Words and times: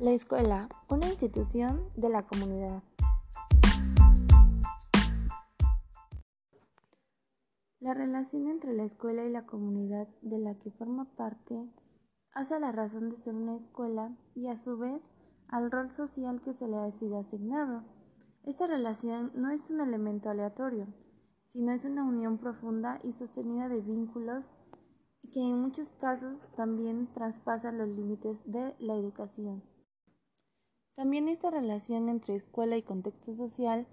La 0.00 0.12
escuela, 0.12 0.66
una 0.88 1.08
institución 1.08 1.90
de 1.94 2.08
la 2.08 2.22
comunidad. 2.22 2.82
La 7.80 7.92
relación 7.92 8.48
entre 8.48 8.72
la 8.72 8.84
escuela 8.84 9.26
y 9.26 9.30
la 9.30 9.44
comunidad 9.44 10.08
de 10.22 10.38
la 10.38 10.54
que 10.54 10.70
forma 10.70 11.04
parte 11.16 11.68
hace 12.32 12.58
la 12.58 12.72
razón 12.72 13.10
de 13.10 13.18
ser 13.18 13.34
una 13.34 13.56
escuela 13.56 14.16
y 14.34 14.48
a 14.48 14.56
su 14.56 14.78
vez 14.78 15.10
al 15.48 15.70
rol 15.70 15.90
social 15.90 16.40
que 16.40 16.54
se 16.54 16.66
le 16.66 16.78
ha 16.78 16.90
sido 16.92 17.18
asignado. 17.18 17.84
Esta 18.44 18.66
relación 18.66 19.32
no 19.34 19.50
es 19.50 19.68
un 19.68 19.80
elemento 19.80 20.30
aleatorio, 20.30 20.86
sino 21.48 21.72
es 21.72 21.84
una 21.84 22.04
unión 22.04 22.38
profunda 22.38 23.00
y 23.04 23.12
sostenida 23.12 23.68
de 23.68 23.82
vínculos 23.82 24.46
que 25.30 25.40
en 25.40 25.60
muchos 25.60 25.92
casos 25.92 26.52
también 26.56 27.12
traspasan 27.12 27.76
los 27.76 27.88
límites 27.90 28.40
de 28.46 28.74
la 28.78 28.94
educación. 28.94 29.62
También 30.94 31.28
esta 31.28 31.50
relación 31.50 32.08
entre 32.08 32.34
escuela 32.34 32.76
y 32.76 32.82
contexto 32.82 33.34
social 33.34 33.86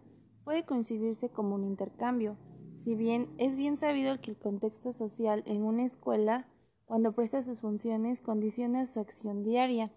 puede 0.44 0.66
concebirse 0.66 1.30
como 1.30 1.56
un 1.56 1.64
intercambio, 1.64 2.38
si 2.76 2.96
bien 2.96 3.30
es 3.38 3.58
bien 3.58 3.78
sabido 3.78 4.20
que 4.22 4.32
el 4.32 4.38
contexto 4.38 4.94
social 4.94 5.44
en 5.46 5.64
una 5.64 5.86
escuela, 5.86 6.48
cuando 6.86 7.12
presta 7.12 7.44
sus 7.44 7.60
funciones, 7.60 8.22
condiciona 8.22 8.86
su 8.86 9.00
acción 9.00 9.44
diaria, 9.44 9.92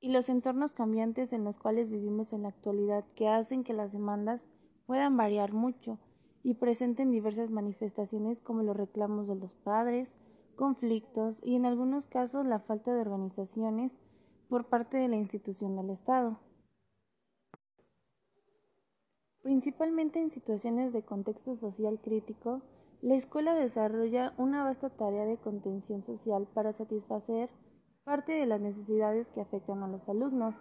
y 0.00 0.10
los 0.10 0.28
entornos 0.28 0.72
cambiantes 0.72 1.32
en 1.32 1.44
los 1.44 1.58
cuales 1.58 1.88
vivimos 1.88 2.32
en 2.32 2.42
la 2.42 2.48
actualidad 2.48 3.04
que 3.14 3.28
hacen 3.28 3.62
que 3.62 3.72
las 3.72 3.92
demandas 3.92 4.42
puedan 4.84 5.16
variar 5.16 5.52
mucho 5.52 5.98
y 6.42 6.54
presenten 6.54 7.12
diversas 7.12 7.50
manifestaciones 7.50 8.40
como 8.40 8.62
los 8.62 8.76
reclamos 8.76 9.28
de 9.28 9.36
los 9.36 9.54
padres, 9.54 10.18
conflictos 10.56 11.40
y 11.44 11.54
en 11.54 11.66
algunos 11.66 12.04
casos 12.06 12.44
la 12.44 12.58
falta 12.58 12.92
de 12.92 13.00
organizaciones 13.00 14.00
por 14.52 14.66
parte 14.66 14.98
de 14.98 15.08
la 15.08 15.16
institución 15.16 15.76
del 15.76 15.88
Estado. 15.88 16.38
Principalmente 19.40 20.20
en 20.20 20.30
situaciones 20.30 20.92
de 20.92 21.02
contexto 21.02 21.56
social 21.56 21.98
crítico, 22.04 22.60
la 23.00 23.14
escuela 23.14 23.54
desarrolla 23.54 24.34
una 24.36 24.62
vasta 24.62 24.90
tarea 24.90 25.24
de 25.24 25.38
contención 25.38 26.04
social 26.04 26.46
para 26.52 26.74
satisfacer 26.74 27.48
parte 28.04 28.32
de 28.32 28.44
las 28.44 28.60
necesidades 28.60 29.30
que 29.30 29.40
afectan 29.40 29.82
a 29.84 29.88
los 29.88 30.06
alumnos. 30.10 30.54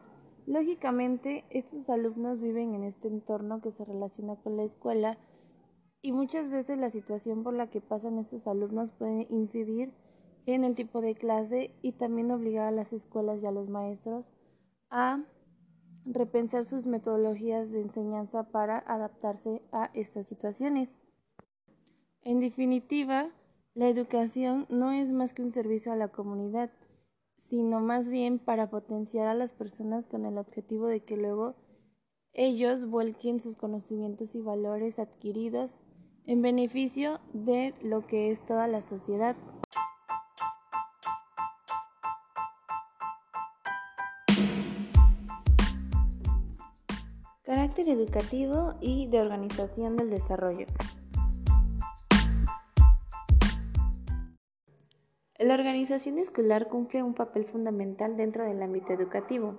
Lógicamente, 0.47 1.43
estos 1.49 1.89
alumnos 1.89 2.39
viven 2.39 2.73
en 2.75 2.85
este 2.85 3.09
entorno 3.09 3.59
que 3.59 3.73
se 3.73 3.83
relaciona 3.83 4.37
con 4.37 4.55
la 4.55 4.63
escuela 4.63 5.17
y 6.01 6.13
muchas 6.13 6.49
veces 6.49 6.77
la 6.77 6.91
situación 6.91 7.43
por 7.43 7.55
la 7.55 7.69
que 7.69 7.81
pasan 7.81 8.19
estos 8.19 8.47
alumnos 8.47 8.89
puede 8.93 9.27
incidir 9.29 9.91
en 10.45 10.63
el 10.63 10.75
tipo 10.75 11.01
de 11.01 11.15
clase 11.15 11.71
y 11.81 11.93
también 11.93 12.31
obligar 12.31 12.67
a 12.67 12.71
las 12.71 12.93
escuelas 12.93 13.41
y 13.41 13.45
a 13.45 13.51
los 13.51 13.69
maestros 13.69 14.25
a 14.89 15.23
repensar 16.05 16.65
sus 16.65 16.85
metodologías 16.87 17.71
de 17.71 17.81
enseñanza 17.81 18.51
para 18.51 18.79
adaptarse 18.79 19.61
a 19.71 19.91
estas 19.93 20.27
situaciones. 20.27 20.97
En 22.23 22.39
definitiva, 22.39 23.29
la 23.73 23.87
educación 23.87 24.65
no 24.69 24.91
es 24.91 25.09
más 25.09 25.33
que 25.33 25.43
un 25.43 25.51
servicio 25.51 25.91
a 25.91 25.95
la 25.95 26.09
comunidad, 26.09 26.71
sino 27.37 27.79
más 27.79 28.09
bien 28.09 28.37
para 28.37 28.69
potenciar 28.69 29.27
a 29.27 29.33
las 29.33 29.53
personas 29.53 30.07
con 30.07 30.25
el 30.25 30.37
objetivo 30.37 30.87
de 30.87 31.03
que 31.03 31.17
luego 31.17 31.55
ellos 32.33 32.89
vuelquen 32.89 33.39
sus 33.39 33.55
conocimientos 33.55 34.35
y 34.35 34.41
valores 34.41 34.99
adquiridos 34.99 35.79
en 36.25 36.41
beneficio 36.41 37.19
de 37.33 37.73
lo 37.81 38.05
que 38.05 38.31
es 38.31 38.45
toda 38.45 38.67
la 38.67 38.81
sociedad. 38.81 39.35
Educativo 47.87 48.75
y 48.79 49.07
de 49.07 49.21
organización 49.21 49.97
del 49.97 50.11
desarrollo. 50.11 50.67
La 55.39 55.55
organización 55.55 56.19
escolar 56.19 56.67
cumple 56.69 57.01
un 57.01 57.15
papel 57.15 57.45
fundamental 57.45 58.17
dentro 58.17 58.43
del 58.43 58.61
ámbito 58.61 58.93
educativo. 58.93 59.55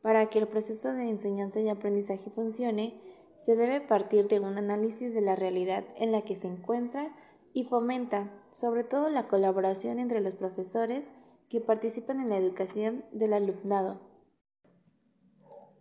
Para 0.00 0.30
que 0.30 0.38
el 0.38 0.48
proceso 0.48 0.94
de 0.94 1.10
enseñanza 1.10 1.60
y 1.60 1.68
aprendizaje 1.68 2.30
funcione, 2.30 2.98
se 3.38 3.56
debe 3.56 3.82
partir 3.82 4.28
de 4.28 4.40
un 4.40 4.56
análisis 4.56 5.12
de 5.12 5.20
la 5.20 5.36
realidad 5.36 5.84
en 5.96 6.12
la 6.12 6.22
que 6.22 6.36
se 6.36 6.48
encuentra 6.48 7.14
y 7.52 7.64
fomenta, 7.64 8.32
sobre 8.54 8.84
todo, 8.84 9.10
la 9.10 9.28
colaboración 9.28 9.98
entre 9.98 10.22
los 10.22 10.34
profesores 10.34 11.04
que 11.50 11.60
participan 11.60 12.20
en 12.20 12.30
la 12.30 12.38
educación 12.38 13.04
del 13.12 13.34
alumnado. 13.34 14.09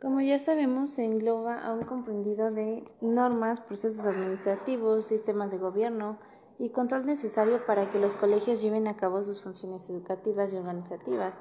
Como 0.02 0.22
ya 0.22 0.40
sabemos, 0.40 0.92
se 0.92 1.06
engloba 1.06 1.60
a 1.60 1.74
un 1.74 1.82
comprendido 1.82 2.52
de 2.52 2.84
normas, 3.02 3.60
procesos 3.60 4.08
administrativos, 4.08 5.08
sistemas 5.08 5.52
de 5.52 5.58
gobierno 5.58 6.18
y 6.58 6.70
control 6.70 7.06
necesario 7.06 7.66
para 7.66 7.92
que 7.92 8.00
los 8.00 8.14
colegios 8.14 8.62
lleven 8.62 8.88
a 8.88 8.96
cabo 8.96 9.24
sus 9.24 9.44
funciones 9.44 9.90
educativas 9.90 10.54
y 10.54 10.58
organizativas. 10.58 11.36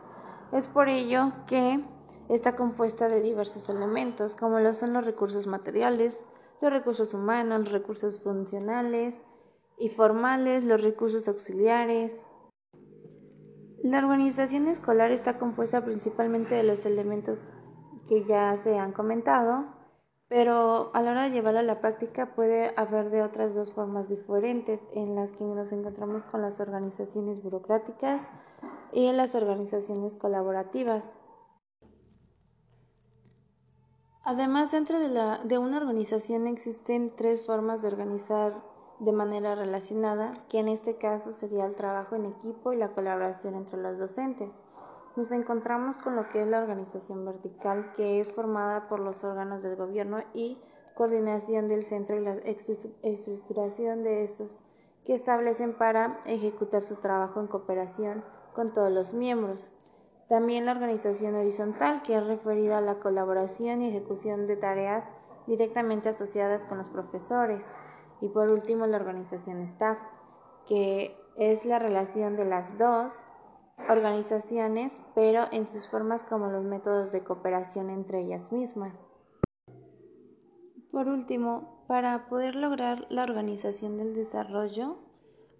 Es 0.52 0.66
por 0.68 0.88
ello 0.88 1.32
que 1.46 1.84
Está 2.28 2.56
compuesta 2.56 3.08
de 3.08 3.22
diversos 3.22 3.70
elementos, 3.70 4.36
como 4.36 4.60
lo 4.60 4.74
son 4.74 4.92
los 4.92 5.04
recursos 5.04 5.46
materiales, 5.46 6.26
los 6.60 6.70
recursos 6.70 7.14
humanos, 7.14 7.60
los 7.60 7.72
recursos 7.72 8.20
funcionales 8.20 9.14
y 9.78 9.88
formales, 9.88 10.64
los 10.64 10.82
recursos 10.82 11.26
auxiliares. 11.26 12.28
La 13.82 14.00
organización 14.00 14.68
escolar 14.68 15.10
está 15.10 15.38
compuesta 15.38 15.82
principalmente 15.82 16.54
de 16.54 16.64
los 16.64 16.84
elementos 16.84 17.54
que 18.08 18.24
ya 18.24 18.56
se 18.56 18.78
han 18.78 18.92
comentado, 18.92 19.66
pero 20.28 20.90
a 20.94 21.02
la 21.02 21.12
hora 21.12 21.22
de 21.24 21.30
llevarla 21.30 21.60
a 21.60 21.64
la 21.64 21.80
práctica 21.80 22.34
puede 22.34 22.72
haber 22.76 23.10
de 23.10 23.22
otras 23.22 23.54
dos 23.54 23.72
formas 23.72 24.08
diferentes 24.08 24.86
en 24.92 25.14
las 25.14 25.32
que 25.32 25.44
nos 25.44 25.72
encontramos 25.72 26.24
con 26.24 26.42
las 26.42 26.60
organizaciones 26.60 27.42
burocráticas 27.42 28.30
y 28.92 29.12
las 29.12 29.34
organizaciones 29.34 30.16
colaborativas. 30.16 31.22
Además, 34.22 34.72
dentro 34.72 34.98
de, 34.98 35.08
la, 35.08 35.38
de 35.44 35.56
una 35.56 35.78
organización 35.78 36.46
existen 36.46 37.14
tres 37.16 37.46
formas 37.46 37.80
de 37.80 37.88
organizar 37.88 38.52
de 38.98 39.12
manera 39.12 39.54
relacionada, 39.54 40.34
que 40.50 40.58
en 40.58 40.68
este 40.68 40.96
caso 40.96 41.32
sería 41.32 41.64
el 41.64 41.76
trabajo 41.76 42.16
en 42.16 42.26
equipo 42.26 42.72
y 42.72 42.76
la 42.76 42.88
colaboración 42.88 43.54
entre 43.54 43.80
los 43.80 43.96
docentes. 43.96 44.64
Nos 45.18 45.32
encontramos 45.32 45.98
con 45.98 46.14
lo 46.14 46.28
que 46.28 46.42
es 46.42 46.46
la 46.46 46.60
organización 46.60 47.24
vertical, 47.24 47.92
que 47.96 48.20
es 48.20 48.30
formada 48.30 48.86
por 48.86 49.00
los 49.00 49.24
órganos 49.24 49.64
del 49.64 49.74
gobierno 49.74 50.22
y 50.32 50.62
coordinación 50.94 51.66
del 51.66 51.82
centro 51.82 52.14
y 52.14 52.20
la 52.20 52.34
estructuración 53.02 54.04
de 54.04 54.22
estos 54.22 54.62
que 55.04 55.14
establecen 55.14 55.76
para 55.76 56.20
ejecutar 56.24 56.84
su 56.84 57.00
trabajo 57.00 57.40
en 57.40 57.48
cooperación 57.48 58.22
con 58.54 58.72
todos 58.72 58.92
los 58.92 59.12
miembros. 59.12 59.74
También 60.28 60.66
la 60.66 60.70
organización 60.70 61.34
horizontal, 61.34 62.00
que 62.02 62.14
es 62.14 62.24
referida 62.24 62.78
a 62.78 62.80
la 62.80 63.00
colaboración 63.00 63.82
y 63.82 63.88
ejecución 63.88 64.46
de 64.46 64.56
tareas 64.56 65.04
directamente 65.48 66.10
asociadas 66.10 66.64
con 66.64 66.78
los 66.78 66.90
profesores. 66.90 67.74
Y 68.20 68.28
por 68.28 68.50
último, 68.50 68.86
la 68.86 68.98
organización 68.98 69.62
staff, 69.62 69.98
que 70.68 71.16
es 71.36 71.64
la 71.64 71.80
relación 71.80 72.36
de 72.36 72.44
las 72.44 72.78
dos 72.78 73.26
organizaciones, 73.88 75.02
pero 75.14 75.44
en 75.52 75.66
sus 75.66 75.88
formas 75.88 76.24
como 76.24 76.48
los 76.48 76.64
métodos 76.64 77.12
de 77.12 77.22
cooperación 77.22 77.90
entre 77.90 78.20
ellas 78.22 78.52
mismas. 78.52 79.06
Por 80.90 81.08
último, 81.08 81.84
para 81.86 82.28
poder 82.28 82.54
lograr 82.54 83.06
la 83.08 83.22
organización 83.22 83.96
del 83.96 84.14
desarrollo, 84.14 84.96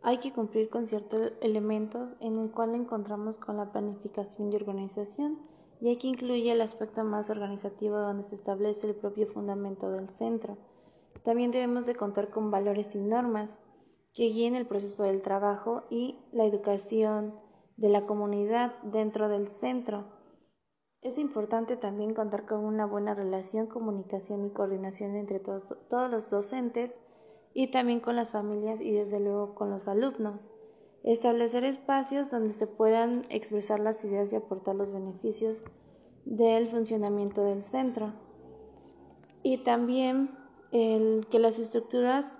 hay 0.02 0.18
que 0.18 0.32
cumplir 0.32 0.68
con 0.68 0.86
ciertos 0.86 1.32
elementos 1.40 2.16
en 2.20 2.38
el 2.38 2.50
cual 2.50 2.74
encontramos 2.74 3.38
con 3.38 3.56
la 3.56 3.72
planificación 3.72 4.52
y 4.52 4.56
organización, 4.56 5.38
y 5.80 5.92
aquí 5.92 6.08
incluye 6.08 6.50
el 6.50 6.60
aspecto 6.60 7.04
más 7.04 7.30
organizativo 7.30 7.98
donde 7.98 8.28
se 8.28 8.34
establece 8.34 8.88
el 8.88 8.96
propio 8.96 9.26
fundamento 9.26 9.90
del 9.90 10.08
centro. 10.08 10.56
También 11.22 11.50
debemos 11.50 11.86
de 11.86 11.94
contar 11.94 12.30
con 12.30 12.50
valores 12.50 12.94
y 12.94 13.00
normas 13.00 13.62
que 14.14 14.24
guíen 14.24 14.56
el 14.56 14.66
proceso 14.66 15.04
del 15.04 15.22
trabajo 15.22 15.84
y 15.90 16.18
la 16.32 16.44
educación 16.44 17.34
de 17.78 17.88
la 17.88 18.06
comunidad 18.06 18.74
dentro 18.82 19.28
del 19.28 19.48
centro. 19.48 20.04
Es 21.00 21.16
importante 21.16 21.76
también 21.76 22.12
contar 22.12 22.44
con 22.44 22.64
una 22.64 22.84
buena 22.84 23.14
relación, 23.14 23.68
comunicación 23.68 24.44
y 24.44 24.50
coordinación 24.50 25.14
entre 25.14 25.38
todos, 25.38 25.62
todos 25.88 26.10
los 26.10 26.28
docentes 26.28 26.98
y 27.54 27.70
también 27.70 28.00
con 28.00 28.16
las 28.16 28.30
familias 28.30 28.80
y 28.80 28.92
desde 28.92 29.20
luego 29.20 29.54
con 29.54 29.70
los 29.70 29.86
alumnos. 29.86 30.50
Establecer 31.04 31.62
espacios 31.62 32.30
donde 32.30 32.52
se 32.52 32.66
puedan 32.66 33.22
expresar 33.30 33.78
las 33.78 34.04
ideas 34.04 34.32
y 34.32 34.36
aportar 34.36 34.74
los 34.74 34.92
beneficios 34.92 35.64
del 36.24 36.66
funcionamiento 36.68 37.44
del 37.44 37.62
centro. 37.62 38.12
Y 39.44 39.58
también 39.58 40.36
el 40.72 41.28
que 41.30 41.38
las 41.38 41.60
estructuras 41.60 42.38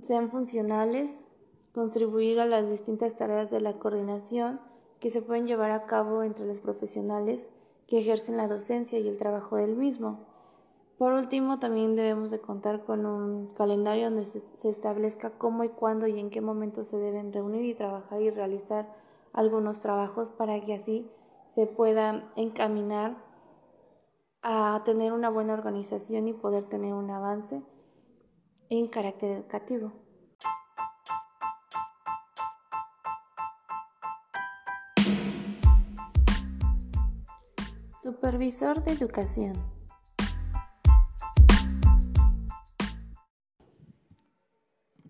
sean 0.00 0.30
funcionales, 0.30 1.26
contribuir 1.72 2.40
a 2.40 2.46
las 2.46 2.68
distintas 2.68 3.16
tareas 3.16 3.50
de 3.50 3.60
la 3.60 3.78
coordinación 3.78 4.60
que 4.98 5.10
se 5.10 5.22
pueden 5.22 5.46
llevar 5.46 5.70
a 5.70 5.86
cabo 5.86 6.22
entre 6.22 6.46
los 6.46 6.58
profesionales 6.58 7.50
que 7.86 7.98
ejercen 7.98 8.36
la 8.36 8.48
docencia 8.48 8.98
y 8.98 9.08
el 9.08 9.18
trabajo 9.18 9.56
del 9.56 9.76
mismo. 9.76 10.26
Por 10.98 11.14
último, 11.14 11.58
también 11.58 11.96
debemos 11.96 12.30
de 12.30 12.40
contar 12.40 12.84
con 12.84 13.06
un 13.06 13.54
calendario 13.54 14.10
donde 14.10 14.26
se 14.26 14.68
establezca 14.68 15.30
cómo 15.30 15.64
y 15.64 15.70
cuándo 15.70 16.06
y 16.06 16.18
en 16.18 16.28
qué 16.28 16.42
momento 16.42 16.84
se 16.84 16.98
deben 16.98 17.32
reunir 17.32 17.64
y 17.64 17.74
trabajar 17.74 18.20
y 18.20 18.30
realizar 18.30 18.86
algunos 19.32 19.80
trabajos 19.80 20.28
para 20.28 20.60
que 20.60 20.74
así 20.74 21.10
se 21.46 21.66
pueda 21.66 22.30
encaminar 22.36 23.16
a 24.42 24.82
tener 24.84 25.12
una 25.12 25.30
buena 25.30 25.54
organización 25.54 26.28
y 26.28 26.32
poder 26.32 26.68
tener 26.68 26.92
un 26.92 27.10
avance 27.10 27.62
en 28.68 28.86
carácter 28.88 29.32
educativo. 29.32 29.92
Supervisor 38.10 38.82
de 38.82 38.90
educación. 38.90 39.52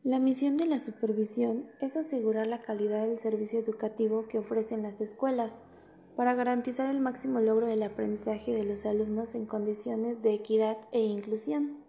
La 0.02 0.19
misión 0.19 0.55
de 0.56 0.67
la 0.67 0.79
supervisión 0.79 1.70
es 1.81 1.97
asegurar 1.97 2.47
la 2.47 2.61
calidad 2.61 3.06
del 3.06 3.19
servicio 3.19 3.58
educativo 3.58 4.29
que 4.29 4.38
ofrecen 4.38 4.82
las 4.82 5.00
escuelas 5.00 5.64
para 6.14 6.35
garantizar 6.35 6.94
el 6.94 7.00
máximo 7.00 7.41
logro 7.41 7.69
del 7.69 7.85
aprendizaje 7.85 8.52
de 8.52 8.64
los 8.64 8.85
alumnos 8.85 9.35
en 9.35 9.47
condiciones 9.47 10.20
de 10.20 10.35
equidad 10.35 10.76
e 10.93 11.00
inclusión. 11.00 11.82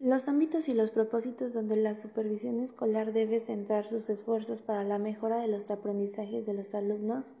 Los 0.00 0.26
ámbitos 0.26 0.68
y 0.68 0.74
los 0.74 0.90
propósitos 0.90 1.54
donde 1.54 1.76
la 1.76 1.94
supervisión 1.94 2.58
escolar 2.58 3.12
debe 3.12 3.38
centrar 3.38 3.88
sus 3.88 4.10
esfuerzos 4.10 4.60
para 4.60 4.82
la 4.82 4.98
mejora 4.98 5.36
de 5.36 5.46
los 5.46 5.70
aprendizajes 5.70 6.46
de 6.46 6.54
los 6.54 6.74
alumnos 6.74 7.32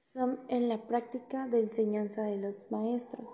son 0.00 0.40
en 0.48 0.68
la 0.68 0.88
práctica 0.88 1.46
de 1.46 1.60
enseñanza 1.60 2.22
de 2.22 2.38
los 2.38 2.72
maestros, 2.72 3.28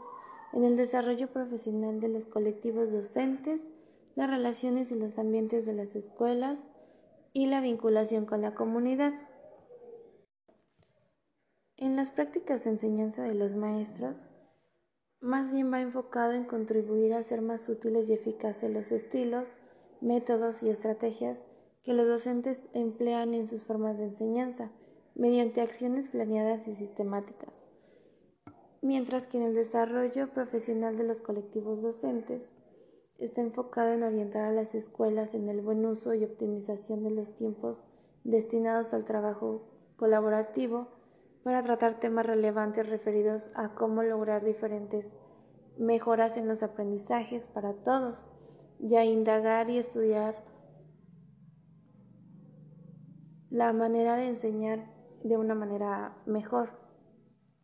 en 0.52 0.64
el 0.64 0.76
desarrollo 0.76 1.32
profesional 1.32 2.00
de 2.00 2.08
los 2.08 2.26
colectivos 2.26 2.90
docentes, 2.90 3.70
las 4.16 4.28
relaciones 4.28 4.90
y 4.92 4.98
los 4.98 5.18
ambientes 5.18 5.64
de 5.64 5.72
las 5.72 5.94
escuelas 5.94 6.60
y 7.32 7.46
la 7.46 7.60
vinculación 7.60 8.26
con 8.26 8.42
la 8.42 8.54
comunidad. 8.54 9.14
En 11.76 11.94
las 11.94 12.10
prácticas 12.10 12.64
de 12.64 12.70
enseñanza 12.70 13.22
de 13.22 13.34
los 13.34 13.54
maestros, 13.54 14.30
más 15.20 15.52
bien 15.52 15.72
va 15.72 15.80
enfocado 15.80 16.32
en 16.32 16.44
contribuir 16.44 17.14
a 17.14 17.18
hacer 17.18 17.42
más 17.42 17.68
útiles 17.68 18.08
y 18.08 18.14
eficaces 18.14 18.70
los 18.70 18.92
estilos, 18.92 19.58
métodos 20.00 20.62
y 20.62 20.70
estrategias 20.70 21.48
que 21.82 21.94
los 21.94 22.08
docentes 22.08 22.70
emplean 22.72 23.34
en 23.34 23.46
sus 23.46 23.64
formas 23.64 23.98
de 23.98 24.04
enseñanza, 24.04 24.72
mediante 25.16 25.62
acciones 25.62 26.08
planeadas 26.08 26.68
y 26.68 26.74
sistemáticas, 26.74 27.70
mientras 28.82 29.26
que 29.26 29.38
en 29.38 29.44
el 29.44 29.54
desarrollo 29.54 30.28
profesional 30.28 30.98
de 30.98 31.04
los 31.04 31.22
colectivos 31.22 31.80
docentes 31.80 32.52
está 33.18 33.40
enfocado 33.40 33.94
en 33.94 34.02
orientar 34.02 34.44
a 34.44 34.52
las 34.52 34.74
escuelas 34.74 35.34
en 35.34 35.48
el 35.48 35.62
buen 35.62 35.86
uso 35.86 36.14
y 36.14 36.22
optimización 36.22 37.02
de 37.02 37.10
los 37.10 37.34
tiempos 37.34 37.82
destinados 38.24 38.92
al 38.92 39.06
trabajo 39.06 39.62
colaborativo 39.96 40.88
para 41.42 41.62
tratar 41.62 41.98
temas 41.98 42.26
relevantes 42.26 42.86
referidos 42.86 43.50
a 43.54 43.74
cómo 43.74 44.02
lograr 44.02 44.44
diferentes 44.44 45.16
mejoras 45.78 46.36
en 46.36 46.46
los 46.46 46.62
aprendizajes 46.62 47.48
para 47.48 47.72
todos 47.72 48.28
y 48.78 48.96
a 48.96 49.04
indagar 49.06 49.70
y 49.70 49.78
estudiar 49.78 50.44
la 53.48 53.72
manera 53.72 54.16
de 54.16 54.26
enseñar 54.26 54.95
de 55.24 55.36
una 55.36 55.54
manera 55.54 56.16
mejor 56.26 56.70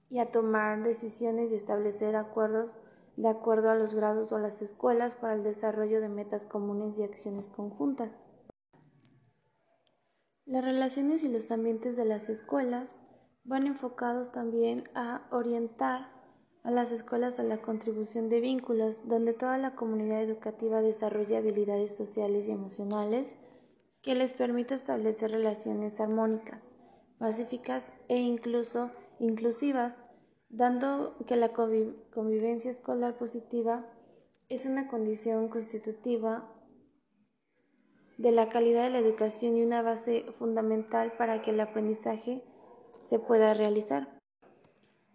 y 0.09 0.19
a 0.19 0.31
tomar 0.31 0.83
decisiones 0.83 1.53
y 1.53 1.55
establecer 1.55 2.17
acuerdos 2.17 2.73
de 3.17 3.29
acuerdo 3.29 3.71
a 3.71 3.75
los 3.75 3.95
grados 3.95 4.33
o 4.33 4.39
las 4.39 4.63
escuelas 4.63 5.15
para 5.15 5.35
el 5.35 5.43
desarrollo 5.43 6.01
de 6.01 6.09
metas 6.09 6.47
comunes 6.47 6.99
y 6.99 7.03
acciones 7.03 7.51
conjuntas. 7.51 8.23
Las 10.45 10.65
relaciones 10.65 11.25
y 11.25 11.29
los 11.29 11.51
ambientes 11.51 11.97
de 11.97 12.05
las 12.05 12.29
escuelas 12.29 13.05
van 13.45 13.67
enfocados 13.67 14.33
también 14.33 14.85
a 14.95 15.27
orientar 15.31 16.11
a 16.63 16.71
las 16.71 16.93
escuelas 16.93 17.39
a 17.39 17.43
la 17.43 17.61
contribución 17.61 18.29
de 18.29 18.41
vínculos, 18.41 19.09
donde 19.09 19.33
toda 19.33 19.59
la 19.59 19.75
comunidad 19.75 20.23
educativa 20.23 20.81
desarrolla 20.81 21.39
habilidades 21.39 21.97
sociales 21.97 22.49
y 22.49 22.53
emocionales 22.53 23.37
que 24.01 24.15
les 24.15 24.33
permita 24.33 24.75
establecer 24.75 25.31
relaciones 25.31 26.01
armónicas, 26.01 26.75
pacíficas 27.23 27.93
e 28.09 28.19
incluso 28.19 28.91
inclusivas, 29.21 30.05
dando 30.49 31.17
que 31.25 31.37
la 31.37 31.53
convivencia 31.53 32.69
escolar 32.69 33.17
positiva 33.17 33.87
es 34.49 34.67
una 34.67 34.89
condición 34.89 35.49
constitutiva 35.49 36.53
de 38.19 38.33
la 38.33 38.49
calidad 38.49 38.83
de 38.83 38.91
la 38.91 38.99
educación 38.99 39.57
y 39.57 39.63
una 39.63 39.83
base 39.83 40.25
fundamental 40.33 41.13
para 41.17 41.43
que 41.43 41.53
el 41.53 41.61
aprendizaje 41.61 42.43
se 43.03 43.21
pueda 43.21 43.55
realizar. 43.55 44.19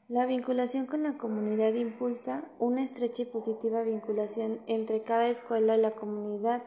La 0.08 0.26
vinculación 0.26 0.86
con 0.86 1.04
la 1.04 1.18
comunidad 1.18 1.74
impulsa 1.74 2.50
una 2.58 2.86
estrecha 2.86 3.24
y 3.24 3.26
positiva 3.26 3.82
vinculación 3.82 4.62
entre 4.68 5.04
cada 5.04 5.28
escuela 5.28 5.76
y 5.76 5.82
la 5.82 5.92
comunidad, 5.92 6.64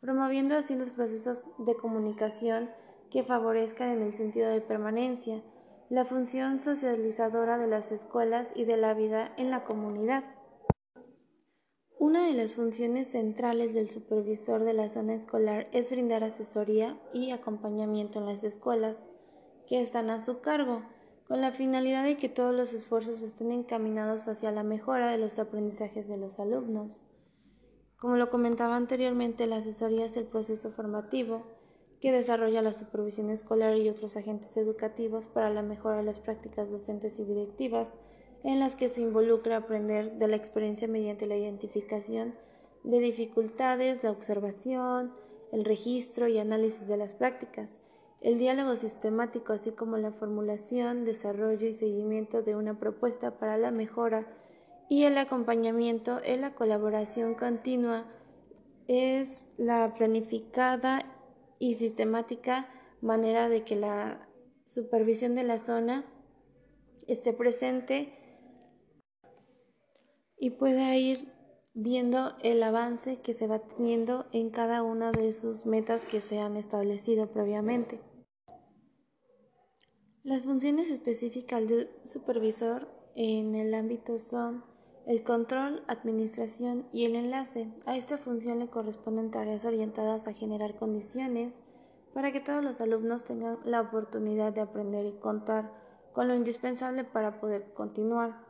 promoviendo 0.00 0.54
así 0.54 0.76
los 0.76 0.90
procesos 0.90 1.54
de 1.64 1.74
comunicación 1.76 2.68
que 3.10 3.24
favorezcan 3.24 3.90
en 3.90 4.02
el 4.02 4.12
sentido 4.12 4.48
de 4.48 4.60
permanencia 4.60 5.42
la 5.88 6.04
función 6.04 6.58
socializadora 6.58 7.58
de 7.58 7.68
las 7.68 7.92
escuelas 7.92 8.52
y 8.56 8.64
de 8.64 8.76
la 8.76 8.94
vida 8.94 9.32
en 9.36 9.50
la 9.50 9.64
comunidad. 9.64 10.24
Una 11.98 12.26
de 12.26 12.32
las 12.32 12.54
funciones 12.54 13.12
centrales 13.12 13.72
del 13.72 13.88
supervisor 13.88 14.64
de 14.64 14.74
la 14.74 14.88
zona 14.88 15.14
escolar 15.14 15.68
es 15.72 15.90
brindar 15.90 16.24
asesoría 16.24 17.00
y 17.12 17.30
acompañamiento 17.30 18.18
en 18.18 18.26
las 18.26 18.42
escuelas 18.42 19.08
que 19.68 19.80
están 19.80 20.10
a 20.10 20.20
su 20.20 20.40
cargo, 20.40 20.82
con 21.28 21.40
la 21.40 21.52
finalidad 21.52 22.04
de 22.04 22.16
que 22.16 22.28
todos 22.28 22.54
los 22.54 22.72
esfuerzos 22.72 23.22
estén 23.22 23.50
encaminados 23.50 24.28
hacia 24.28 24.52
la 24.52 24.62
mejora 24.62 25.10
de 25.10 25.18
los 25.18 25.38
aprendizajes 25.38 26.08
de 26.08 26.18
los 26.18 26.38
alumnos. 26.38 27.12
Como 27.96 28.16
lo 28.16 28.30
comentaba 28.30 28.76
anteriormente, 28.76 29.46
la 29.46 29.56
asesoría 29.56 30.04
es 30.04 30.16
el 30.16 30.26
proceso 30.26 30.70
formativo 30.70 31.55
que 32.06 32.12
desarrolla 32.12 32.62
la 32.62 32.72
supervisión 32.72 33.30
escolar 33.30 33.76
y 33.76 33.88
otros 33.88 34.16
agentes 34.16 34.56
educativos 34.56 35.26
para 35.26 35.50
la 35.50 35.62
mejora 35.62 35.96
de 35.96 36.02
las 36.04 36.20
prácticas 36.20 36.70
docentes 36.70 37.18
y 37.18 37.24
directivas, 37.24 37.96
en 38.44 38.60
las 38.60 38.76
que 38.76 38.88
se 38.88 39.02
involucra 39.02 39.56
aprender 39.56 40.12
de 40.12 40.28
la 40.28 40.36
experiencia 40.36 40.86
mediante 40.86 41.26
la 41.26 41.34
identificación 41.34 42.36
de 42.84 43.00
dificultades, 43.00 44.04
la 44.04 44.12
observación, 44.12 45.14
el 45.50 45.64
registro 45.64 46.28
y 46.28 46.38
análisis 46.38 46.86
de 46.86 46.96
las 46.96 47.12
prácticas, 47.12 47.80
el 48.20 48.38
diálogo 48.38 48.76
sistemático, 48.76 49.52
así 49.52 49.72
como 49.72 49.96
la 49.96 50.12
formulación, 50.12 51.04
desarrollo 51.04 51.66
y 51.66 51.74
seguimiento 51.74 52.42
de 52.42 52.54
una 52.54 52.78
propuesta 52.78 53.40
para 53.40 53.58
la 53.58 53.72
mejora 53.72 54.32
y 54.88 55.06
el 55.06 55.18
acompañamiento 55.18 56.20
en 56.22 56.42
la 56.42 56.54
colaboración 56.54 57.34
continua. 57.34 58.04
Es 58.86 59.52
la 59.56 59.92
planificada 59.94 61.15
y 61.58 61.74
sistemática 61.74 62.68
manera 63.00 63.48
de 63.48 63.64
que 63.64 63.76
la 63.76 64.28
supervisión 64.66 65.34
de 65.34 65.44
la 65.44 65.58
zona 65.58 66.04
esté 67.06 67.32
presente 67.32 68.12
y 70.38 70.50
pueda 70.50 70.96
ir 70.96 71.32
viendo 71.74 72.36
el 72.42 72.62
avance 72.62 73.20
que 73.20 73.34
se 73.34 73.46
va 73.46 73.58
teniendo 73.58 74.26
en 74.32 74.50
cada 74.50 74.82
una 74.82 75.12
de 75.12 75.32
sus 75.32 75.66
metas 75.66 76.04
que 76.04 76.20
se 76.20 76.38
han 76.38 76.56
establecido 76.56 77.26
previamente. 77.28 78.00
Las 80.22 80.42
funciones 80.42 80.90
específicas 80.90 81.68
del 81.68 81.90
supervisor 82.04 82.88
en 83.14 83.54
el 83.54 83.74
ámbito 83.74 84.18
son 84.18 84.64
el 85.06 85.22
control, 85.22 85.84
administración 85.86 86.86
y 86.92 87.04
el 87.04 87.14
enlace. 87.14 87.72
A 87.86 87.96
esta 87.96 88.18
función 88.18 88.58
le 88.58 88.68
corresponden 88.68 89.30
tareas 89.30 89.64
orientadas 89.64 90.26
a 90.26 90.32
generar 90.32 90.76
condiciones 90.76 91.64
para 92.12 92.32
que 92.32 92.40
todos 92.40 92.62
los 92.62 92.80
alumnos 92.80 93.24
tengan 93.24 93.58
la 93.64 93.80
oportunidad 93.80 94.52
de 94.52 94.62
aprender 94.62 95.06
y 95.06 95.18
contar 95.20 95.72
con 96.12 96.26
lo 96.28 96.34
indispensable 96.34 97.04
para 97.04 97.40
poder 97.40 97.72
continuar. 97.72 98.44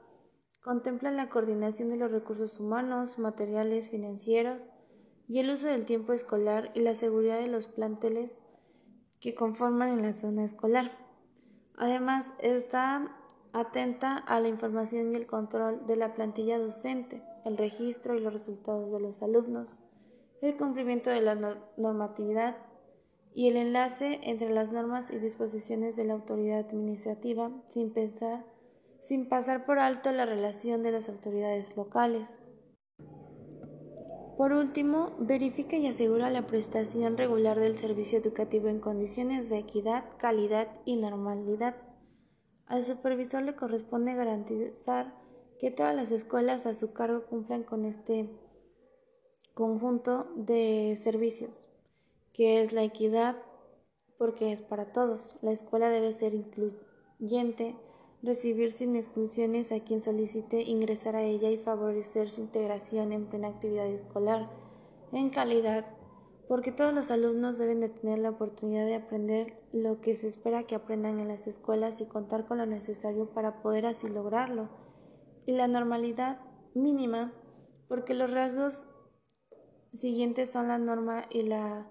Contempla 0.62 1.10
la 1.10 1.28
coordinación 1.28 1.90
de 1.90 1.96
los 1.96 2.10
recursos 2.10 2.58
humanos, 2.58 3.18
materiales, 3.18 3.90
financieros 3.90 4.72
y 5.28 5.40
el 5.40 5.50
uso 5.50 5.66
del 5.66 5.84
tiempo 5.84 6.12
escolar 6.12 6.70
y 6.74 6.80
la 6.80 6.94
seguridad 6.94 7.38
de 7.38 7.48
los 7.48 7.66
planteles 7.66 8.40
que 9.20 9.34
conforman 9.34 9.90
en 9.90 10.02
la 10.02 10.12
zona 10.12 10.44
escolar. 10.44 10.92
Además, 11.76 12.32
está 12.38 13.14
atenta 13.60 14.18
a 14.18 14.40
la 14.40 14.48
información 14.48 15.12
y 15.12 15.16
el 15.16 15.26
control 15.26 15.86
de 15.86 15.96
la 15.96 16.14
plantilla 16.14 16.58
docente, 16.58 17.22
el 17.44 17.56
registro 17.56 18.14
y 18.14 18.20
los 18.20 18.32
resultados 18.32 18.92
de 18.92 19.00
los 19.00 19.22
alumnos, 19.22 19.80
el 20.42 20.56
cumplimiento 20.56 21.10
de 21.10 21.22
la 21.22 21.34
normatividad 21.76 22.56
y 23.34 23.48
el 23.48 23.56
enlace 23.56 24.20
entre 24.22 24.50
las 24.50 24.72
normas 24.72 25.10
y 25.10 25.18
disposiciones 25.18 25.96
de 25.96 26.04
la 26.04 26.14
autoridad 26.14 26.60
administrativa 26.60 27.50
sin 27.68 27.92
sin 29.00 29.28
pasar 29.28 29.66
por 29.66 29.78
alto 29.78 30.10
la 30.12 30.26
relación 30.26 30.82
de 30.82 30.92
las 30.92 31.08
autoridades 31.08 31.76
locales. 31.76 32.42
Por 34.36 34.52
último, 34.52 35.14
verifica 35.18 35.76
y 35.76 35.86
asegura 35.86 36.28
la 36.28 36.46
prestación 36.46 37.16
regular 37.16 37.58
del 37.58 37.78
servicio 37.78 38.18
educativo 38.18 38.68
en 38.68 38.80
condiciones 38.80 39.48
de 39.48 39.58
equidad, 39.58 40.04
calidad 40.18 40.68
y 40.84 40.96
normalidad. 40.96 41.74
Al 42.66 42.84
supervisor 42.84 43.42
le 43.42 43.54
corresponde 43.54 44.14
garantizar 44.14 45.14
que 45.60 45.70
todas 45.70 45.94
las 45.94 46.10
escuelas 46.10 46.66
a 46.66 46.74
su 46.74 46.92
cargo 46.92 47.24
cumplan 47.26 47.62
con 47.62 47.84
este 47.84 48.28
conjunto 49.54 50.26
de 50.34 50.96
servicios, 50.98 51.72
que 52.32 52.60
es 52.60 52.72
la 52.72 52.82
equidad, 52.82 53.36
porque 54.18 54.52
es 54.52 54.62
para 54.62 54.92
todos. 54.92 55.38
La 55.42 55.52
escuela 55.52 55.90
debe 55.90 56.12
ser 56.12 56.34
incluyente, 56.34 57.76
recibir 58.22 58.72
sin 58.72 58.96
exclusiones 58.96 59.70
a 59.70 59.80
quien 59.80 60.02
solicite 60.02 60.62
ingresar 60.62 61.14
a 61.16 61.22
ella 61.22 61.50
y 61.50 61.58
favorecer 61.58 62.28
su 62.28 62.40
integración 62.42 63.12
en 63.12 63.26
plena 63.26 63.48
actividad 63.48 63.86
escolar, 63.86 64.50
en 65.12 65.30
calidad, 65.30 65.86
porque 66.48 66.72
todos 66.72 66.92
los 66.92 67.10
alumnos 67.10 67.58
deben 67.58 67.80
de 67.80 67.88
tener 67.88 68.18
la 68.18 68.30
oportunidad 68.30 68.86
de 68.86 68.94
aprender 68.94 69.58
lo 69.72 70.00
que 70.00 70.14
se 70.14 70.28
espera 70.28 70.64
que 70.64 70.74
aprendan 70.74 71.18
en 71.18 71.28
las 71.28 71.46
escuelas 71.46 72.00
y 72.00 72.06
contar 72.06 72.46
con 72.46 72.58
lo 72.58 72.66
necesario 72.66 73.30
para 73.30 73.62
poder 73.62 73.86
así 73.86 74.08
lograrlo, 74.08 74.68
y 75.44 75.52
la 75.52 75.68
normalidad 75.68 76.40
mínima, 76.74 77.32
porque 77.88 78.14
los 78.14 78.30
rasgos 78.30 78.88
siguientes 79.92 80.50
son 80.50 80.68
la 80.68 80.78
norma 80.78 81.26
y 81.30 81.42
la 81.42 81.86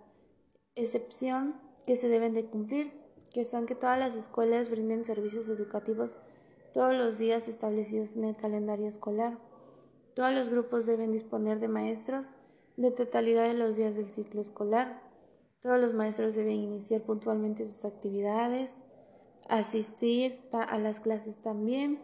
excepción 0.76 1.60
que 1.86 1.96
se 1.96 2.10
deben 2.10 2.34
de 2.34 2.46
cumplir 2.46 3.06
que 3.36 3.44
son 3.44 3.66
que 3.66 3.76
todas 3.76 4.00
las 4.00 4.16
escuelas 4.16 4.70
brinden 4.70 5.04
servicios 5.04 5.50
educativos 5.50 6.22
todos 6.74 6.94
los 6.94 7.18
días 7.18 7.50
establecidos 7.50 8.16
en 8.16 8.24
el 8.24 8.38
calendario 8.38 8.88
escolar. 8.88 9.38
Todos 10.14 10.34
los 10.34 10.50
grupos 10.50 10.86
deben 10.86 11.12
disponer 11.12 11.60
de 11.60 11.68
maestros 11.68 12.38
de 12.78 12.92
totalidad 12.92 13.48
de 13.48 13.54
los 13.54 13.78
días 13.78 13.96
del 13.96 14.12
ciclo 14.12 14.42
escolar. 14.42 15.02
Todos 15.62 15.80
los 15.80 15.94
maestros 15.94 16.36
deben 16.36 16.58
iniciar 16.58 17.02
puntualmente 17.02 17.66
sus 17.66 17.86
actividades, 17.86 18.84
asistir 19.48 20.40
a 20.52 20.78
las 20.78 21.00
clases 21.00 21.42
también 21.42 22.02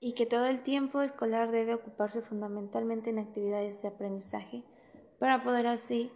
y 0.00 0.14
que 0.14 0.26
todo 0.26 0.46
el 0.46 0.62
tiempo 0.62 1.00
escolar 1.00 1.50
debe 1.50 1.74
ocuparse 1.74 2.22
fundamentalmente 2.22 3.10
en 3.10 3.18
actividades 3.18 3.82
de 3.82 3.88
aprendizaje 3.88 4.64
para 5.18 5.44
poder 5.44 5.66
así 5.66 6.10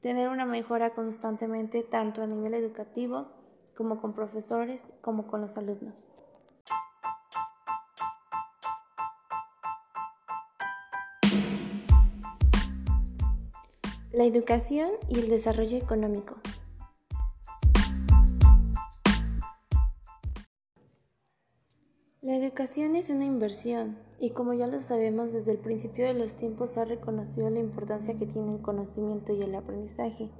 tener 0.00 0.28
una 0.28 0.44
mejora 0.44 0.94
constantemente 0.94 1.82
tanto 1.82 2.22
a 2.22 2.26
nivel 2.26 2.54
educativo 2.54 3.28
como 3.76 4.00
con 4.00 4.12
profesores, 4.12 4.82
como 5.00 5.28
con 5.28 5.40
los 5.40 5.56
alumnos. 5.56 6.12
La 14.18 14.24
educación 14.24 14.90
y 15.08 15.20
el 15.20 15.28
desarrollo 15.28 15.78
económico. 15.78 16.38
La 22.20 22.34
educación 22.34 22.96
es 22.96 23.10
una 23.10 23.26
inversión 23.26 23.96
y 24.18 24.30
como 24.30 24.54
ya 24.54 24.66
lo 24.66 24.82
sabemos 24.82 25.32
desde 25.32 25.52
el 25.52 25.58
principio 25.58 26.04
de 26.04 26.14
los 26.14 26.34
tiempos 26.34 26.78
ha 26.78 26.84
reconocido 26.84 27.48
la 27.48 27.60
importancia 27.60 28.18
que 28.18 28.26
tiene 28.26 28.56
el 28.56 28.60
conocimiento 28.60 29.32
y 29.34 29.42
el 29.42 29.54
aprendizaje. 29.54 30.32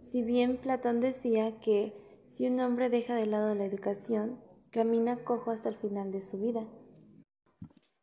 Si 0.00 0.24
bien 0.24 0.56
Platón 0.56 1.00
decía 1.00 1.60
que 1.60 1.94
si 2.26 2.48
un 2.48 2.58
hombre 2.58 2.90
deja 2.90 3.14
de 3.14 3.26
lado 3.26 3.54
la 3.54 3.64
educación, 3.64 4.40
camina 4.70 5.22
cojo 5.22 5.52
hasta 5.52 5.68
el 5.68 5.76
final 5.76 6.10
de 6.10 6.20
su 6.20 6.40
vida. 6.40 6.66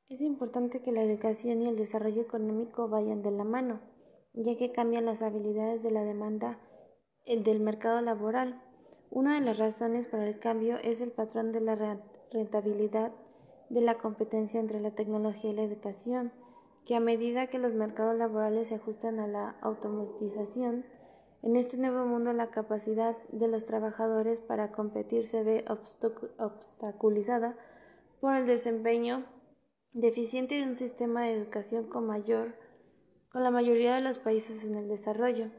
Es 0.07 0.21
importante 0.21 0.81
que 0.81 0.93
la 0.93 1.03
educación 1.03 1.61
y 1.61 1.67
el 1.67 1.75
desarrollo 1.75 2.21
económico 2.21 2.87
vayan 2.87 3.21
de 3.23 3.31
la 3.31 3.43
mano, 3.43 3.90
ya 4.33 4.55
que 4.57 4.71
cambian 4.71 5.05
las 5.05 5.21
habilidades 5.21 5.83
de 5.83 5.91
la 5.91 6.03
demanda 6.03 6.59
eh, 7.25 7.41
del 7.41 7.59
mercado 7.59 8.01
laboral. 8.01 8.61
Una 9.09 9.35
de 9.35 9.45
las 9.45 9.57
razones 9.57 10.07
para 10.07 10.27
el 10.27 10.39
cambio 10.39 10.77
es 10.77 11.01
el 11.01 11.11
patrón 11.11 11.51
de 11.51 11.61
la 11.61 11.99
rentabilidad 12.31 13.11
de 13.69 13.81
la 13.81 13.97
competencia 13.97 14.59
entre 14.59 14.79
la 14.79 14.91
tecnología 14.91 15.51
y 15.51 15.53
la 15.53 15.63
educación, 15.63 16.31
que 16.85 16.95
a 16.95 16.99
medida 16.99 17.47
que 17.47 17.59
los 17.59 17.73
mercados 17.73 18.17
laborales 18.17 18.69
se 18.69 18.75
ajustan 18.75 19.19
a 19.19 19.27
la 19.27 19.55
automatización, 19.61 20.85
en 21.43 21.55
este 21.55 21.77
nuevo 21.77 22.05
mundo 22.05 22.33
la 22.33 22.51
capacidad 22.51 23.17
de 23.31 23.47
los 23.47 23.65
trabajadores 23.65 24.39
para 24.39 24.71
competir 24.71 25.27
se 25.27 25.43
ve 25.43 25.65
obstaculizada 26.37 27.57
por 28.19 28.35
el 28.35 28.45
desempeño 28.45 29.25
deficiente 29.91 30.55
de 30.55 30.63
un 30.63 30.75
sistema 30.75 31.23
de 31.23 31.33
educación 31.33 31.87
con 31.87 32.05
mayor 32.05 32.53
con 33.31 33.43
la 33.43 33.51
mayoría 33.51 33.95
de 33.95 34.01
los 34.01 34.17
países 34.17 34.65
en 34.65 34.75
el 34.75 34.87
desarrollo. 34.87 35.49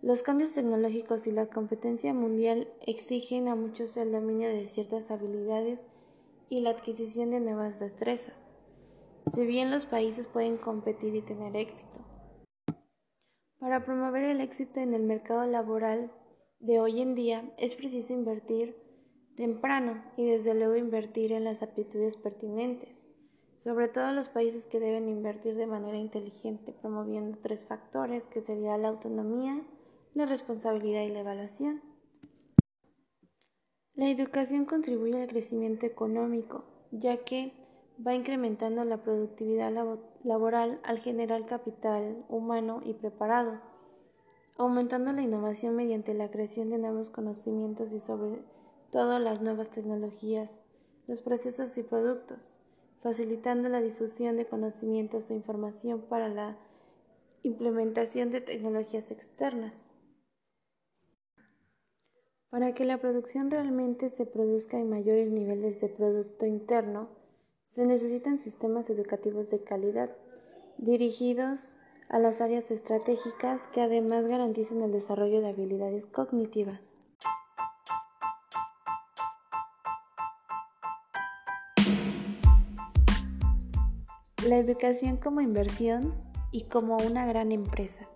Los 0.00 0.22
cambios 0.22 0.54
tecnológicos 0.54 1.26
y 1.26 1.32
la 1.32 1.46
competencia 1.46 2.14
mundial 2.14 2.68
exigen 2.86 3.48
a 3.48 3.56
muchos 3.56 3.96
el 3.96 4.12
dominio 4.12 4.48
de 4.48 4.66
ciertas 4.66 5.10
habilidades 5.10 5.88
y 6.48 6.60
la 6.60 6.70
adquisición 6.70 7.30
de 7.30 7.40
nuevas 7.40 7.80
destrezas. 7.80 8.58
Si 9.26 9.46
bien 9.46 9.70
los 9.70 9.86
países 9.86 10.28
pueden 10.28 10.58
competir 10.58 11.16
y 11.16 11.22
tener 11.22 11.56
éxito, 11.56 12.04
para 13.58 13.84
promover 13.84 14.24
el 14.24 14.42
éxito 14.42 14.80
en 14.80 14.92
el 14.92 15.02
mercado 15.02 15.46
laboral 15.46 16.12
de 16.60 16.80
hoy 16.80 17.00
en 17.00 17.14
día 17.14 17.50
es 17.56 17.74
preciso 17.74 18.12
invertir 18.12 18.76
temprano 19.36 20.04
y 20.18 20.26
desde 20.26 20.54
luego 20.54 20.76
invertir 20.76 21.32
en 21.32 21.44
las 21.44 21.62
aptitudes 21.62 22.18
pertinentes, 22.18 23.16
sobre 23.56 23.88
todo 23.88 24.12
los 24.12 24.28
países 24.28 24.66
que 24.66 24.80
deben 24.80 25.08
invertir 25.08 25.54
de 25.54 25.66
manera 25.66 25.98
inteligente, 25.98 26.72
promoviendo 26.72 27.38
tres 27.40 27.66
factores 27.66 28.26
que 28.26 28.40
serían 28.40 28.82
la 28.82 28.88
autonomía, 28.88 29.62
la 30.14 30.26
responsabilidad 30.26 31.02
y 31.02 31.10
la 31.10 31.20
evaluación. 31.20 31.82
La 33.94 34.10
educación 34.10 34.64
contribuye 34.64 35.22
al 35.22 35.28
crecimiento 35.28 35.86
económico, 35.86 36.64
ya 36.90 37.18
que 37.18 37.52
va 38.04 38.14
incrementando 38.14 38.84
la 38.84 39.02
productividad 39.02 39.72
laboral 40.24 40.80
al 40.82 40.98
generar 40.98 41.46
capital 41.46 42.24
humano 42.28 42.80
y 42.84 42.94
preparado, 42.94 43.60
aumentando 44.56 45.12
la 45.12 45.22
innovación 45.22 45.76
mediante 45.76 46.12
la 46.12 46.30
creación 46.30 46.70
de 46.70 46.78
nuevos 46.78 47.10
conocimientos 47.10 47.92
y 47.92 48.00
sobre 48.00 48.42
todo 48.90 49.20
las 49.20 49.40
nuevas 49.42 49.70
tecnologías, 49.70 50.66
los 51.06 51.20
procesos 51.20 51.76
y 51.78 51.84
productos, 51.84 52.63
facilitando 53.04 53.68
la 53.68 53.82
difusión 53.82 54.38
de 54.38 54.46
conocimientos 54.46 55.30
e 55.30 55.34
información 55.34 56.00
para 56.08 56.30
la 56.30 56.56
implementación 57.42 58.30
de 58.30 58.40
tecnologías 58.40 59.10
externas. 59.10 59.90
Para 62.48 62.72
que 62.72 62.86
la 62.86 63.02
producción 63.02 63.50
realmente 63.50 64.08
se 64.08 64.24
produzca 64.24 64.78
en 64.78 64.88
mayores 64.88 65.30
niveles 65.30 65.82
de 65.82 65.90
Producto 65.90 66.46
Interno, 66.46 67.10
se 67.66 67.84
necesitan 67.84 68.38
sistemas 68.38 68.88
educativos 68.88 69.50
de 69.50 69.62
calidad, 69.62 70.16
dirigidos 70.78 71.80
a 72.08 72.18
las 72.18 72.40
áreas 72.40 72.70
estratégicas 72.70 73.68
que 73.68 73.82
además 73.82 74.26
garanticen 74.26 74.80
el 74.80 74.92
desarrollo 74.92 75.42
de 75.42 75.48
habilidades 75.48 76.06
cognitivas. 76.06 77.03
La 84.46 84.58
educación 84.58 85.16
como 85.16 85.40
inversión 85.40 86.14
y 86.52 86.64
como 86.64 86.98
una 86.98 87.24
gran 87.24 87.50
empresa. 87.50 88.06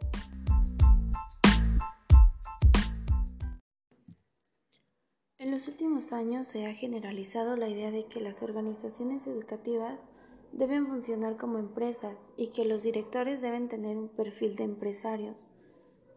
En 5.38 5.50
los 5.50 5.68
últimos 5.68 6.12
años 6.12 6.46
se 6.46 6.66
ha 6.66 6.74
generalizado 6.74 7.56
la 7.56 7.70
idea 7.70 7.90
de 7.90 8.04
que 8.04 8.20
las 8.20 8.42
organizaciones 8.42 9.26
educativas 9.26 9.98
deben 10.52 10.86
funcionar 10.86 11.38
como 11.38 11.56
empresas 11.56 12.26
y 12.36 12.48
que 12.48 12.66
los 12.66 12.82
directores 12.82 13.40
deben 13.40 13.70
tener 13.70 13.96
un 13.96 14.10
perfil 14.10 14.54
de 14.54 14.64
empresarios 14.64 15.50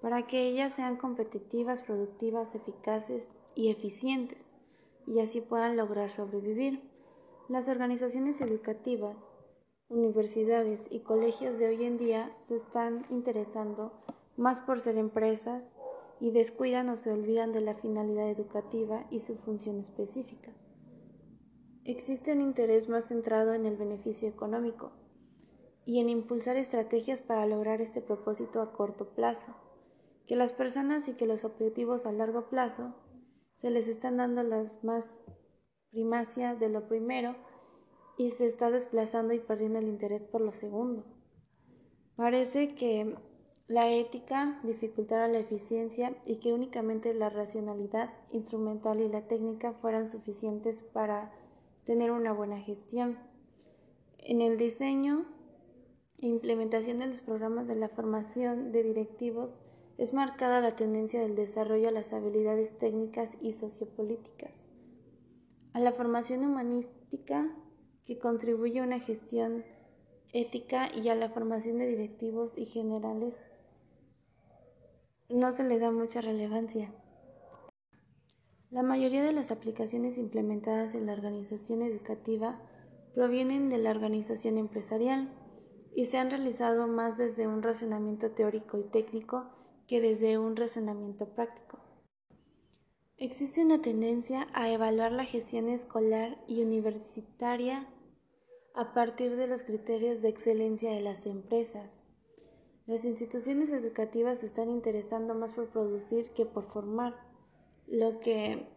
para 0.01 0.27
que 0.27 0.41
ellas 0.41 0.73
sean 0.73 0.97
competitivas, 0.97 1.83
productivas, 1.83 2.53
eficaces 2.53 3.31
y 3.55 3.69
eficientes 3.69 4.55
y 5.07 5.21
así 5.21 5.39
puedan 5.39 5.77
lograr 5.77 6.11
sobrevivir. 6.11 6.81
Las 7.47 7.69
organizaciones 7.69 8.41
educativas, 8.41 9.30
universidades 9.91 10.87
y 10.89 11.01
colegios 11.01 11.59
de 11.59 11.67
hoy 11.67 11.83
en 11.83 11.97
día 11.97 12.33
se 12.39 12.55
están 12.55 13.05
interesando 13.09 13.91
más 14.37 14.61
por 14.61 14.79
ser 14.79 14.97
empresas 14.97 15.77
y 16.19 16.31
descuidan 16.31 16.89
o 16.89 16.97
se 16.97 17.11
olvidan 17.11 17.51
de 17.51 17.61
la 17.61 17.75
finalidad 17.75 18.29
educativa 18.29 19.05
y 19.11 19.19
su 19.19 19.35
función 19.35 19.79
específica. 19.79 20.51
Existe 21.83 22.31
un 22.31 22.41
interés 22.41 22.87
más 22.89 23.09
centrado 23.09 23.53
en 23.53 23.65
el 23.65 23.75
beneficio 23.75 24.29
económico 24.29 24.91
y 25.85 25.99
en 25.99 26.09
impulsar 26.09 26.55
estrategias 26.55 27.21
para 27.21 27.45
lograr 27.45 27.81
este 27.81 28.01
propósito 28.01 28.61
a 28.61 28.71
corto 28.71 29.09
plazo, 29.09 29.55
que 30.25 30.35
las 30.35 30.53
personas 30.53 31.07
y 31.09 31.13
que 31.13 31.25
los 31.25 31.43
objetivos 31.43 32.05
a 32.05 32.13
largo 32.13 32.49
plazo 32.49 32.93
se 33.57 33.71
les 33.71 33.87
están 33.87 34.17
dando 34.17 34.43
las 34.43 34.83
más 34.83 35.17
primacia 35.89 36.55
de 36.55 36.69
lo 36.69 36.87
primero 36.87 37.35
y 38.21 38.29
se 38.29 38.45
está 38.45 38.69
desplazando 38.69 39.33
y 39.33 39.39
perdiendo 39.39 39.79
el 39.79 39.87
interés 39.87 40.21
por 40.21 40.41
lo 40.41 40.53
segundo. 40.53 41.03
Parece 42.15 42.75
que 42.75 43.15
la 43.67 43.89
ética 43.91 44.59
dificultara 44.63 45.27
la 45.27 45.39
eficiencia 45.39 46.15
y 46.23 46.35
que 46.35 46.53
únicamente 46.53 47.15
la 47.15 47.31
racionalidad 47.31 48.13
instrumental 48.31 49.01
y 49.01 49.09
la 49.09 49.27
técnica 49.27 49.73
fueran 49.73 50.07
suficientes 50.07 50.83
para 50.83 51.33
tener 51.83 52.11
una 52.11 52.31
buena 52.31 52.59
gestión. 52.59 53.17
En 54.19 54.41
el 54.41 54.59
diseño 54.59 55.25
e 56.19 56.27
implementación 56.27 56.99
de 56.99 57.07
los 57.07 57.21
programas 57.21 57.67
de 57.67 57.75
la 57.75 57.89
formación 57.89 58.71
de 58.71 58.83
directivos 58.83 59.57
es 59.97 60.13
marcada 60.13 60.61
la 60.61 60.75
tendencia 60.75 61.21
del 61.21 61.35
desarrollo 61.35 61.87
a 61.87 61.91
las 61.91 62.13
habilidades 62.13 62.77
técnicas 62.77 63.39
y 63.41 63.53
sociopolíticas, 63.53 64.69
a 65.73 65.79
la 65.79 65.93
formación 65.93 66.45
humanística 66.45 67.51
que 68.05 68.17
contribuye 68.17 68.79
a 68.79 68.83
una 68.83 68.99
gestión 68.99 69.63
ética 70.33 70.89
y 70.93 71.09
a 71.09 71.15
la 71.15 71.29
formación 71.29 71.77
de 71.77 71.87
directivos 71.87 72.57
y 72.57 72.65
generales 72.65 73.45
no 75.29 75.51
se 75.51 75.63
le 75.63 75.79
da 75.79 75.91
mucha 75.91 76.21
relevancia. 76.21 76.93
La 78.69 78.83
mayoría 78.83 79.23
de 79.23 79.33
las 79.33 79.51
aplicaciones 79.51 80.17
implementadas 80.17 80.95
en 80.95 81.05
la 81.05 81.13
organización 81.13 81.81
educativa 81.81 82.59
provienen 83.13 83.69
de 83.69 83.77
la 83.77 83.91
organización 83.91 84.57
empresarial 84.57 85.29
y 85.93 86.05
se 86.05 86.17
han 86.17 86.29
realizado 86.29 86.87
más 86.87 87.17
desde 87.17 87.47
un 87.47 87.61
razonamiento 87.61 88.31
teórico 88.31 88.77
y 88.77 88.83
técnico 88.83 89.45
que 89.87 89.99
desde 89.99 90.37
un 90.37 90.55
razonamiento 90.55 91.27
práctico. 91.27 91.90
Existe 93.21 93.63
una 93.63 93.79
tendencia 93.79 94.47
a 94.51 94.71
evaluar 94.71 95.11
la 95.11 95.25
gestión 95.25 95.69
escolar 95.69 96.43
y 96.47 96.63
universitaria 96.63 97.87
a 98.73 98.95
partir 98.95 99.35
de 99.35 99.45
los 99.45 99.61
criterios 99.61 100.23
de 100.23 100.29
excelencia 100.29 100.91
de 100.91 101.01
las 101.01 101.27
empresas. 101.27 102.07
Las 102.87 103.05
instituciones 103.05 103.71
educativas 103.73 104.39
se 104.39 104.47
están 104.47 104.71
interesando 104.71 105.35
más 105.35 105.53
por 105.53 105.69
producir 105.69 106.31
que 106.31 106.47
por 106.47 106.65
formar, 106.65 107.13
lo 107.85 108.19
que 108.21 108.67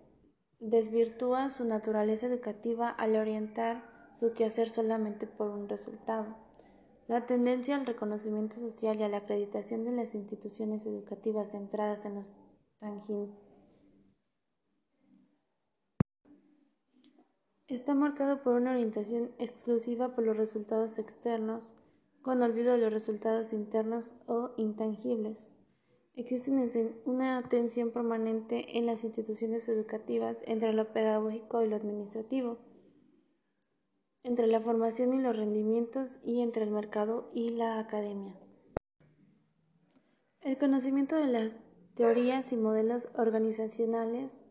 desvirtúa 0.60 1.48
su 1.48 1.64
naturaleza 1.64 2.26
educativa 2.26 2.90
al 2.90 3.16
orientar 3.16 4.10
su 4.12 4.34
quehacer 4.34 4.68
solamente 4.68 5.26
por 5.26 5.48
un 5.48 5.70
resultado. 5.70 6.36
La 7.08 7.24
tendencia 7.24 7.76
al 7.76 7.86
reconocimiento 7.86 8.56
social 8.56 9.00
y 9.00 9.04
a 9.04 9.08
la 9.08 9.16
acreditación 9.16 9.86
de 9.86 9.92
las 9.92 10.14
instituciones 10.14 10.84
educativas 10.84 11.52
centradas 11.52 12.04
en 12.04 12.16
los 12.16 12.34
tangibles 12.78 13.43
está 17.68 17.94
marcado 17.94 18.42
por 18.42 18.54
una 18.54 18.72
orientación 18.72 19.30
exclusiva 19.38 20.14
por 20.14 20.24
los 20.24 20.36
resultados 20.36 20.98
externos 20.98 21.76
con 22.22 22.42
olvido 22.42 22.72
de 22.72 22.78
los 22.78 22.92
resultados 22.92 23.52
internos 23.52 24.16
o 24.26 24.52
intangibles. 24.56 25.56
Existe 26.16 26.94
una 27.04 27.42
tensión 27.48 27.90
permanente 27.90 28.78
en 28.78 28.86
las 28.86 29.04
instituciones 29.04 29.68
educativas 29.68 30.42
entre 30.46 30.72
lo 30.72 30.92
pedagógico 30.92 31.62
y 31.62 31.68
lo 31.68 31.76
administrativo, 31.76 32.58
entre 34.22 34.46
la 34.46 34.60
formación 34.60 35.12
y 35.12 35.20
los 35.20 35.36
rendimientos 35.36 36.20
y 36.24 36.40
entre 36.40 36.64
el 36.64 36.70
mercado 36.70 37.30
y 37.34 37.50
la 37.50 37.78
academia. 37.78 38.38
El 40.40 40.56
conocimiento 40.56 41.16
de 41.16 41.26
las 41.26 41.56
teorías 41.94 42.52
y 42.52 42.56
modelos 42.56 43.08
organizacionales 43.16 44.44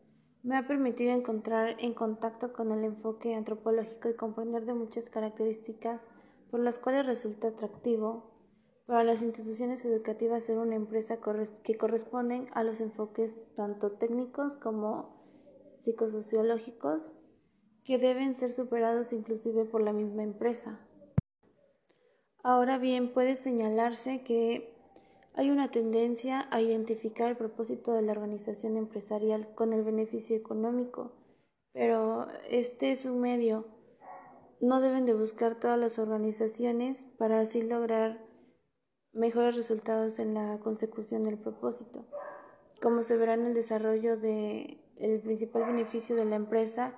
me 0.44 0.58
ha 0.58 0.68
permitido 0.68 1.14
encontrar 1.14 1.78
en 1.80 1.94
contacto 1.94 2.52
con 2.52 2.72
el 2.72 2.84
enfoque 2.84 3.34
antropológico 3.34 4.10
y 4.10 4.16
comprender 4.16 4.66
de 4.66 4.74
muchas 4.74 5.10
características 5.10 6.10
por 6.52 6.60
las 6.60 6.80
cuales 6.80 7.06
resulta 7.06 7.48
atractivo 7.48 8.30
para 8.86 9.06
las 9.06 9.24
instituciones 9.24 9.86
educativas 9.86 10.44
ser 10.44 10.58
una 10.58 10.76
empresa 10.76 11.20
que 11.64 11.78
corresponden 11.78 12.50
a 12.54 12.64
los 12.64 12.82
enfoques 12.82 13.40
tanto 13.56 13.94
técnicos 13.94 14.58
como 14.58 15.24
psicosociológicos 15.80 17.20
que 17.86 17.98
deben 17.98 18.36
ser 18.36 18.52
superados 18.52 19.14
inclusive 19.14 19.64
por 19.64 19.82
la 19.82 19.94
misma 19.94 20.24
empresa. 20.24 20.80
Ahora 22.44 22.78
bien, 22.78 23.14
puede 23.14 23.38
señalarse 23.38 24.24
que 24.24 24.73
hay 25.36 25.50
una 25.50 25.72
tendencia 25.72 26.48
a 26.52 26.62
identificar 26.62 27.30
el 27.30 27.38
propósito 27.38 27.94
de 27.94 28.04
la 28.04 28.12
organización 28.12 28.78
empresarial 28.78 29.54
con 29.56 29.74
el 29.74 29.84
beneficio 29.84 30.36
económico, 30.36 31.12
pero 31.72 32.28
este 32.50 32.92
es 32.92 33.06
un 33.06 33.22
medio 33.22 33.66
no 34.64 34.80
deben 34.80 35.06
de 35.06 35.14
buscar 35.14 35.56
todas 35.56 35.78
las 35.78 36.00
organizaciones 36.00 37.04
para 37.18 37.42
así 37.42 37.62
lograr 37.64 38.18
mejores 39.12 39.58
resultados 39.58 40.20
en 40.20 40.34
la 40.34 40.58
consecución 40.60 41.24
del 41.24 41.38
propósito. 41.38 42.06
Como 42.82 43.04
se 43.04 43.18
verá 43.18 43.34
en 43.34 43.46
el 43.46 43.54
desarrollo 43.54 44.16
de 44.16 44.80
el 44.96 45.20
principal 45.20 45.66
beneficio 45.66 46.16
de 46.16 46.24
la 46.24 46.38
empresa 46.38 46.98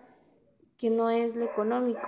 que 0.78 0.92
no 0.92 1.10
es 1.10 1.36
lo 1.36 1.44
económico, 1.44 2.08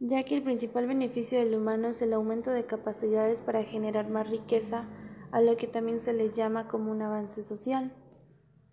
ya 0.00 0.22
que 0.24 0.34
el 0.34 0.42
principal 0.42 0.86
beneficio 0.86 1.38
del 1.38 1.54
humano 1.54 1.88
es 1.88 2.00
el 2.00 2.14
aumento 2.14 2.50
de 2.50 2.64
capacidades 2.64 3.42
para 3.42 3.62
generar 3.64 4.08
más 4.08 4.28
riqueza, 4.28 4.88
a 5.30 5.42
lo 5.42 5.56
que 5.56 5.66
también 5.66 6.00
se 6.00 6.14
le 6.14 6.32
llama 6.32 6.68
como 6.68 6.90
un 6.90 7.02
avance 7.02 7.42
social. 7.42 7.92